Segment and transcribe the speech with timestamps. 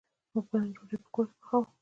[0.33, 1.61] موږ به نن ډوډۍ په کور کی پخوو